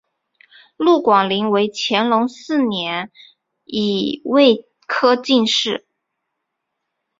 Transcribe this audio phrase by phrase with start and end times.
[0.77, 3.11] 陆广霖为乾隆四年
[3.67, 5.85] 己未科进士。